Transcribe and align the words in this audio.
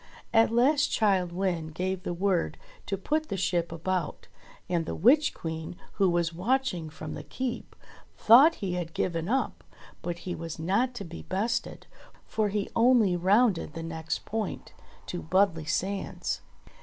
At 0.33 0.49
last 0.49 0.89
Childe 0.91 1.31
Wynde 1.31 1.75
gave 1.75 2.01
the 2.01 2.11
word 2.15 2.57
to 2.87 2.97
put 2.97 3.29
the 3.29 3.37
ship 3.37 3.71
about, 3.71 4.27
and 4.67 4.87
the 4.87 4.95
Witch 4.95 5.31
Queen, 5.31 5.75
who 5.97 6.09
was 6.09 6.33
watching 6.33 6.89
from 6.89 7.13
the 7.13 7.21
Keep, 7.21 7.75
thought 8.17 8.55
he 8.55 8.73
had 8.73 8.95
given 8.95 9.29
up: 9.29 9.63
but 10.01 10.17
he 10.25 10.33
was 10.33 10.57
not 10.57 10.95
to 10.95 11.05
be 11.05 11.21
bested: 11.21 11.85
for 12.25 12.49
he 12.49 12.67
only 12.75 13.15
rounded 13.15 13.73
the 13.75 13.83
next 13.83 14.25
point 14.25 14.73
to 15.05 15.21
Budley 15.21 15.69
sands. 15.69 16.41